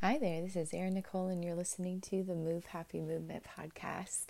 [0.00, 4.26] Hi there, this is Erin Nicole, and you're listening to the Move Happy Movement podcast.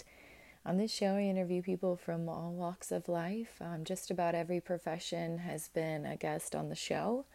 [0.65, 3.61] On this show, I interview people from all walks of life.
[3.61, 7.27] Um, just about every profession has been a guest on the show,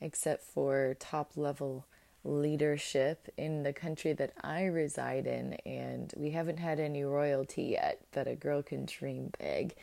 [0.00, 1.84] except for top level
[2.22, 8.02] leadership in the country that I reside in, and we haven't had any royalty yet,
[8.12, 9.74] but a girl can dream big.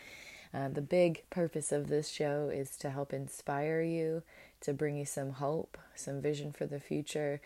[0.53, 4.23] Uh, the big purpose of this show is to help inspire you,
[4.61, 7.41] to bring you some hope, some vision for the future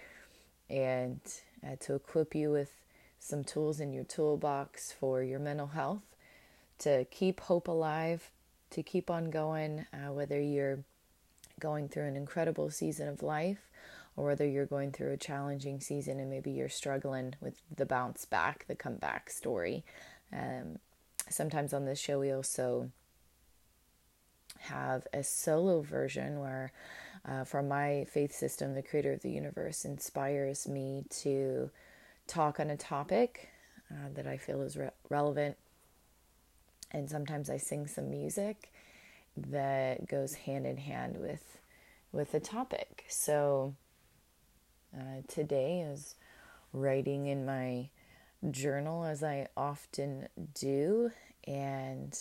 [0.72, 1.20] and
[1.66, 2.71] uh, to equip you with
[3.20, 6.02] some tools in your toolbox for your mental health,
[6.79, 8.32] to keep hope alive,
[8.71, 10.79] to keep on going, uh, whether you're
[11.60, 13.70] going through an incredible season of life
[14.15, 18.26] or whether you're going through a challenging season and maybe you're struggling with the bounce
[18.26, 19.84] back, the comeback story.
[20.34, 20.79] Um,
[21.29, 22.90] sometimes on this show, we also
[24.60, 26.71] have a solo version where
[27.28, 31.70] uh, from my faith system, the creator of the universe inspires me to
[32.28, 33.50] talk on a topic
[33.92, 35.58] uh, that I feel is re- relevant.
[36.92, 38.72] And sometimes I sing some music
[39.38, 41.60] that goes hand in hand with
[42.12, 43.06] with the topic.
[43.08, 43.76] So
[44.94, 46.16] uh, today is
[46.73, 47.90] writing in my
[48.50, 51.12] journal as I often do,
[51.48, 52.17] and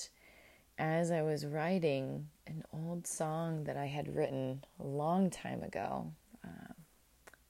[0.81, 6.11] as I was writing, an old song that I had written a long time ago
[6.43, 6.73] uh,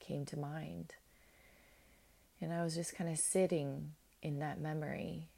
[0.00, 0.94] came to mind.
[2.40, 5.28] And I was just kind of sitting in that memory,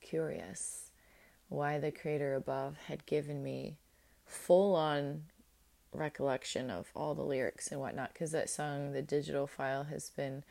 [0.00, 0.92] curious
[1.48, 3.76] why the Creator above had given me
[4.24, 5.24] full on
[5.92, 10.44] recollection of all the lyrics and whatnot, because that song, the digital file, has been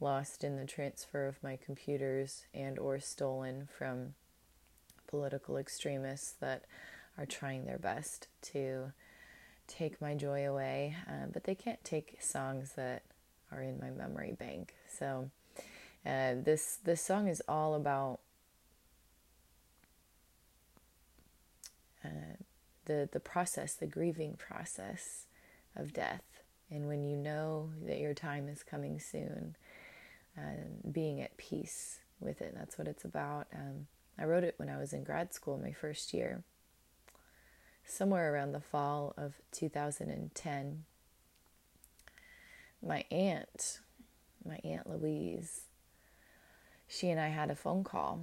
[0.00, 4.14] lost in the transfer of my computers and or stolen from
[5.06, 6.64] political extremists that
[7.18, 8.92] are trying their best to
[9.66, 13.02] take my joy away, uh, but they can't take songs that
[13.50, 14.74] are in my memory bank.
[14.88, 15.30] So
[16.04, 18.20] uh, this this song is all about
[22.04, 22.36] uh,
[22.84, 25.26] the the process, the grieving process
[25.74, 29.56] of death, and when you know that your time is coming soon,
[30.38, 32.54] uh, being at peace with it.
[32.56, 33.46] That's what it's about.
[33.54, 33.86] Um,
[34.18, 36.42] I wrote it when I was in grad school, my first year,
[37.84, 40.84] somewhere around the fall of 2010.
[42.82, 43.80] My aunt,
[44.44, 45.62] my aunt Louise,
[46.88, 48.20] she and I had a phone call.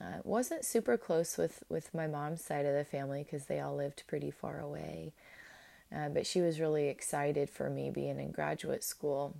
[0.00, 3.76] Uh, wasn't super close with, with my mom's side of the family because they all
[3.76, 5.12] lived pretty far away.
[5.94, 9.36] Uh, but she was really excited for me being in graduate school.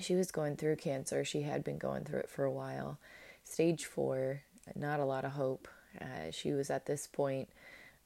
[0.00, 1.24] She was going through cancer.
[1.24, 2.98] She had been going through it for a while,
[3.44, 4.42] stage four,
[4.74, 5.68] not a lot of hope.
[6.00, 7.48] Uh, she was at this point.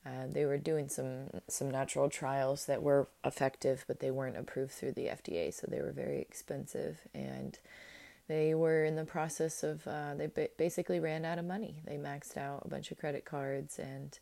[0.05, 4.73] Uh, they were doing some some natural trials that were effective, but they weren't approved
[4.73, 7.01] through the FDA, so they were very expensive.
[7.13, 7.59] And
[8.29, 11.83] they were in the process of uh, they ba- basically ran out of money.
[11.85, 14.19] They maxed out a bunch of credit cards, and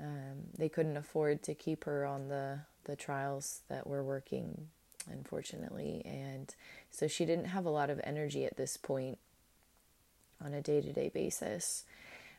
[0.00, 4.68] um, they couldn't afford to keep her on the the trials that were working,
[5.10, 6.02] unfortunately.
[6.06, 6.54] And
[6.90, 9.18] so she didn't have a lot of energy at this point
[10.44, 11.84] on a day to day basis.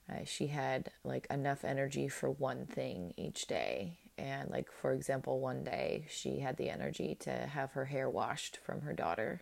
[0.09, 3.97] Uh, she had like enough energy for one thing each day.
[4.17, 8.57] And, like, for example, one day she had the energy to have her hair washed
[8.63, 9.41] from her daughter,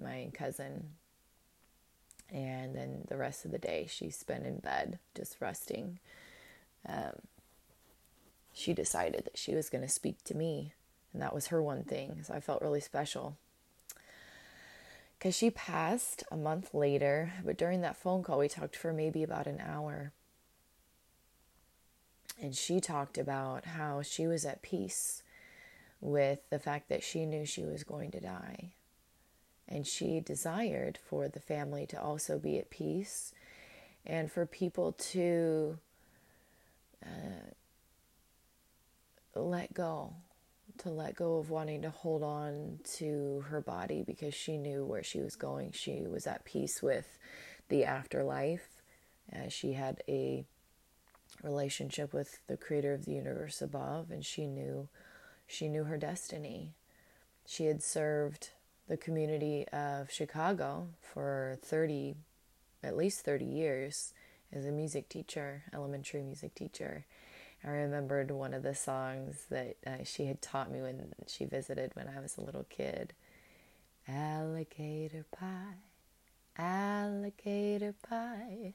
[0.00, 0.90] my cousin.
[2.32, 5.98] And then the rest of the day she spent in bed just resting.
[6.88, 7.14] Um,
[8.52, 10.72] she decided that she was going to speak to me,
[11.12, 12.22] and that was her one thing.
[12.22, 13.36] So I felt really special
[15.18, 19.22] because she passed a month later, but during that phone call, we talked for maybe
[19.22, 20.12] about an hour.
[22.40, 25.22] And she talked about how she was at peace
[26.00, 28.72] with the fact that she knew she was going to die.
[29.66, 33.32] And she desired for the family to also be at peace
[34.04, 35.78] and for people to
[37.02, 37.50] uh,
[39.34, 40.14] let go
[40.78, 45.02] to let go of wanting to hold on to her body because she knew where
[45.02, 45.72] she was going.
[45.72, 47.18] She was at peace with
[47.68, 48.68] the afterlife.
[49.32, 50.44] Uh, she had a
[51.42, 54.88] relationship with the creator of the universe above and she knew
[55.46, 56.72] she knew her destiny.
[57.46, 58.50] She had served
[58.88, 62.16] the community of Chicago for 30
[62.82, 64.12] at least 30 years
[64.52, 67.04] as a music teacher, elementary music teacher.
[67.66, 71.90] I remembered one of the songs that uh, she had taught me when she visited
[71.94, 73.12] when I was a little kid.
[74.06, 75.80] Alligator pie,
[76.56, 78.74] alligator pie.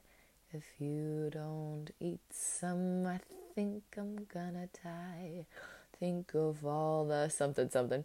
[0.52, 3.22] If you don't eat some, I
[3.56, 5.46] think I'm gonna die.
[5.98, 8.04] think of all the something something.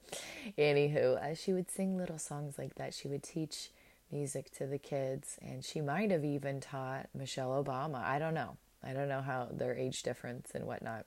[0.57, 2.95] Anywho, uh, she would sing little songs like that.
[2.95, 3.71] She would teach
[4.13, 8.05] music to the kids, and she might have even taught Michelle Obama.
[8.05, 8.57] I don't know.
[8.87, 11.07] I don't know how their age difference and whatnot.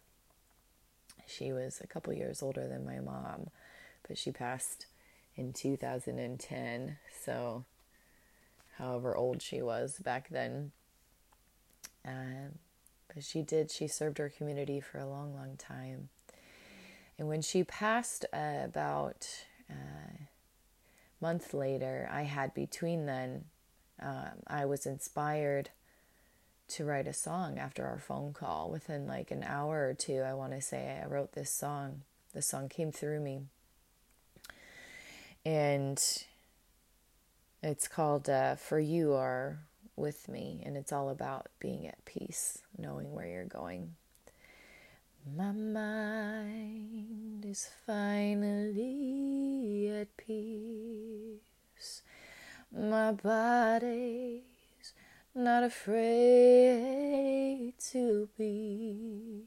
[1.26, 3.50] She was a couple years older than my mom,
[4.08, 4.88] but she passed
[5.36, 6.98] in 2010.
[7.24, 7.64] So,
[8.78, 10.72] however old she was back then.
[12.06, 12.60] Um,
[13.14, 16.10] but she did, she served her community for a long, long time.
[17.18, 19.28] And when she passed uh, about
[19.70, 20.28] uh, a
[21.24, 23.46] month later, I had between then,
[24.02, 25.70] um, I was inspired
[26.70, 28.70] to write a song after our phone call.
[28.70, 32.02] Within like an hour or two, I want to say I wrote this song.
[32.34, 33.42] The song came through me.
[35.46, 36.02] And
[37.64, 39.60] it's called uh, For You Are
[39.96, 40.62] With Me.
[40.66, 43.96] And it's all about being at peace, knowing where you're going.
[45.36, 52.02] My mind is finally at peace.
[52.72, 54.44] My body
[55.40, 57.30] not afraid
[57.92, 59.46] to be.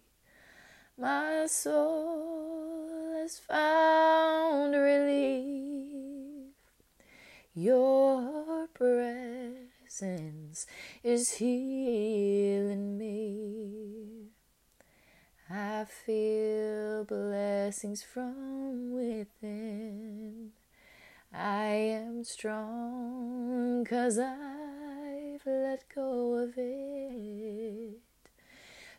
[0.98, 6.54] My soul has found relief.
[7.54, 10.66] Your presence
[11.04, 14.28] is healing me.
[15.50, 20.52] I feel blessings from within.
[21.34, 25.01] I am strong cause I
[25.44, 28.00] let go of it.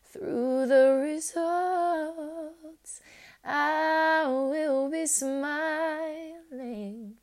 [0.03, 3.01] Through the results,
[3.44, 7.15] I will be smiling.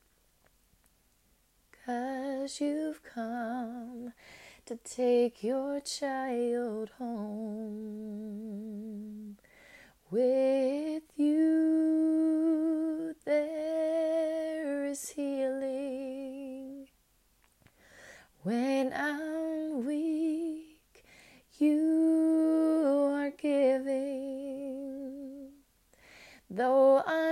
[1.86, 4.12] Cause you've come
[4.66, 8.10] to take your child home.
[10.10, 10.99] With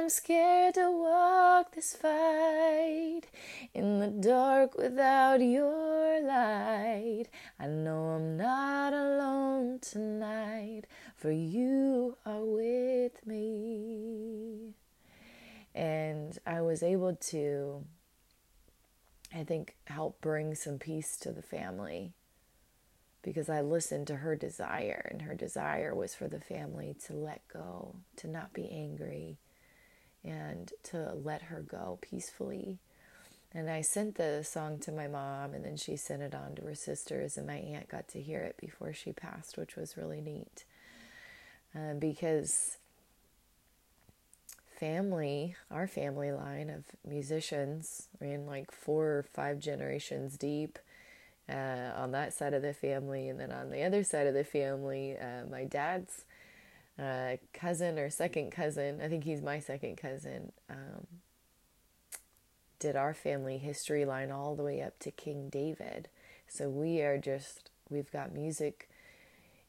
[0.08, 3.24] I'm scared to walk this fight
[3.74, 7.26] in the dark without your light,
[7.60, 10.84] I know I'm not alone tonight,
[11.14, 14.72] for you are with me.
[15.74, 17.84] And I was able to
[19.34, 22.14] I think, help bring some peace to the family
[23.20, 27.46] because I listened to her desire, and her desire was for the family to let
[27.52, 29.36] go, to not be angry,
[30.28, 32.78] and to let her go peacefully.
[33.52, 36.62] And I sent the song to my mom, and then she sent it on to
[36.62, 40.20] her sisters, and my aunt got to hear it before she passed, which was really
[40.20, 40.64] neat.
[41.74, 42.76] Uh, because
[44.78, 50.78] family, our family line of musicians, ran like four or five generations deep
[51.48, 53.28] uh, on that side of the family.
[53.28, 56.24] And then on the other side of the family, uh, my dad's
[56.98, 61.06] uh, cousin or second cousin, I think he's my second cousin, um,
[62.78, 66.08] did our family history line all the way up to King David.
[66.48, 68.88] So we are just, we've got music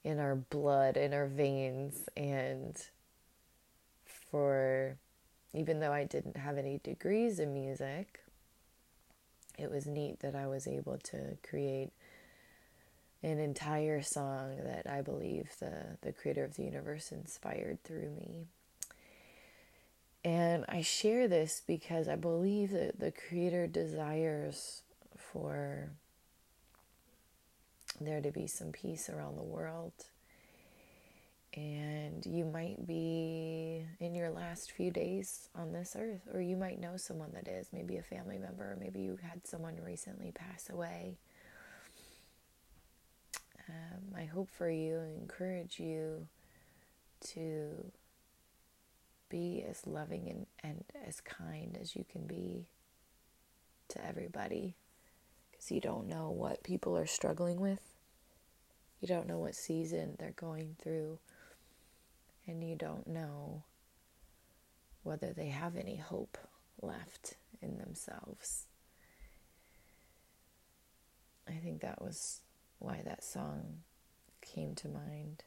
[0.03, 2.75] in our blood, in our veins, and
[4.05, 4.97] for
[5.53, 8.19] even though I didn't have any degrees in music,
[9.57, 11.91] it was neat that I was able to create
[13.21, 18.45] an entire song that I believe the, the creator of the universe inspired through me.
[20.23, 24.83] And I share this because I believe that the creator desires
[25.17, 25.91] for
[28.01, 29.93] there to be some peace around the world
[31.55, 36.79] and you might be in your last few days on this earth, or you might
[36.79, 40.69] know someone that is, maybe a family member, or maybe you had someone recently pass
[40.69, 41.17] away.
[43.69, 46.27] Um, I hope for you and encourage you
[47.33, 47.91] to
[49.29, 52.69] be as loving and, and as kind as you can be
[53.89, 54.75] to everybody
[55.51, 57.81] because you don't know what people are struggling with.
[59.01, 61.19] You don't know what season they're going through
[62.47, 63.63] and you don't know
[65.03, 66.37] whether they have any hope
[66.81, 68.65] left in themselves.
[71.47, 72.41] I think that was
[72.79, 73.79] why that song
[74.41, 75.43] came to mind.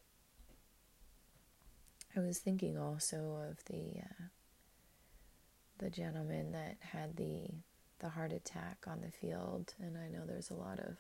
[2.17, 4.25] I was thinking also of the uh,
[5.79, 7.49] the gentleman that had the
[7.99, 10.97] the heart attack on the field, and I know there's a lot of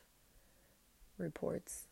[1.18, 1.84] reports,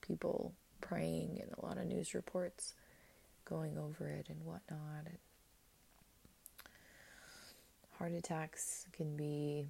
[0.00, 2.74] people praying, and a lot of news reports
[3.44, 5.08] going over it and whatnot.
[7.98, 9.66] Heart attacks can be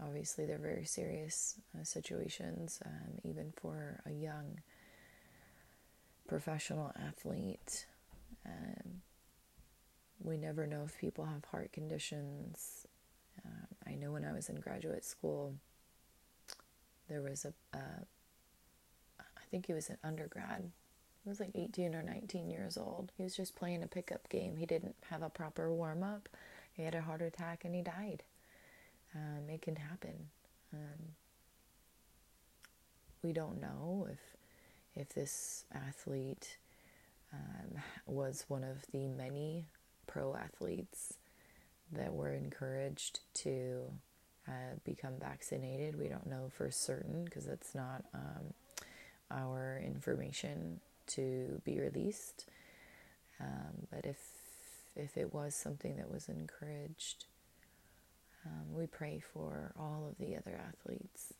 [0.00, 4.60] obviously they're very serious uh, situations, um, even for a young
[6.28, 7.86] professional athlete.
[8.46, 9.02] Um,
[10.22, 12.86] we never know if people have heart conditions.
[13.44, 15.54] Uh, I know when I was in graduate school,
[17.08, 18.04] there was a, uh,
[19.20, 20.70] I think he was an undergrad.
[21.22, 23.12] He was like 18 or 19 years old.
[23.16, 24.56] He was just playing a pickup game.
[24.56, 26.28] He didn't have a proper warm up.
[26.72, 28.22] He had a heart attack and he died.
[29.14, 30.30] Um, it can happen.
[30.72, 31.14] Um,
[33.22, 34.18] we don't know if
[34.94, 36.58] if this athlete
[37.32, 39.64] um, was one of the many
[40.06, 41.14] pro athletes
[41.90, 43.84] that were encouraged to
[44.48, 45.98] uh, become vaccinated.
[45.98, 48.54] We don't know for certain because it's not um,
[49.30, 52.46] our information to be released.
[53.40, 54.18] Um, but if
[54.94, 57.24] if it was something that was encouraged,
[58.44, 61.34] um, we pray for all of the other athletes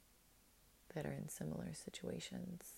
[0.95, 2.75] that are in similar situations.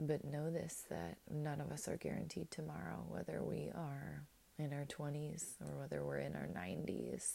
[0.00, 4.24] But know this that none of us are guaranteed tomorrow, whether we are
[4.58, 7.32] in our 20s or whether we're in our 90s.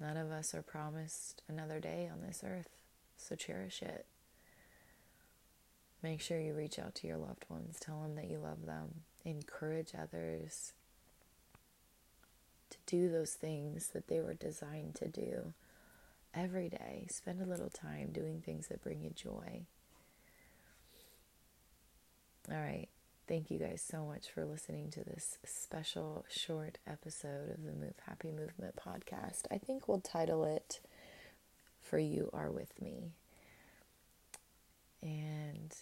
[0.00, 2.68] None of us are promised another day on this earth,
[3.16, 4.06] so cherish it.
[6.02, 9.02] Make sure you reach out to your loved ones, tell them that you love them,
[9.24, 10.72] encourage others
[12.70, 15.52] to do those things that they were designed to do
[16.34, 17.06] every day.
[17.10, 19.62] Spend a little time doing things that bring you joy.
[22.50, 22.88] All right.
[23.28, 27.94] Thank you guys so much for listening to this special short episode of the Move
[28.06, 29.42] Happy Movement podcast.
[29.50, 30.80] I think we'll title it
[31.80, 33.10] For You Are With Me.
[35.02, 35.74] And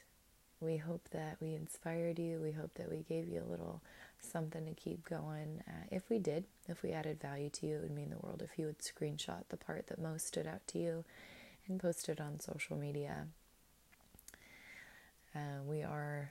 [0.58, 2.40] we hope that we inspired you.
[2.40, 3.82] We hope that we gave you a little
[4.20, 5.62] something to keep going.
[5.68, 8.42] Uh, if we did, if we added value to you, it would mean the world
[8.42, 11.04] if you would screenshot the part that most stood out to you
[11.68, 13.26] and post it on social media.
[15.34, 16.30] Uh, we are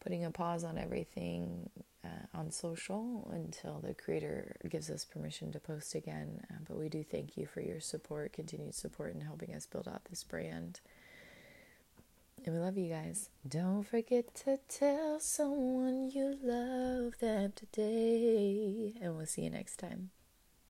[0.00, 1.68] putting a pause on everything
[2.04, 6.40] uh, on social until the creator gives us permission to post again.
[6.50, 9.88] Uh, but we do thank you for your support, continued support, in helping us build
[9.88, 10.80] out this brand.
[12.46, 13.30] And we love you guys.
[13.46, 18.94] Don't forget to tell someone you love them today.
[19.02, 20.10] And we'll see you next time.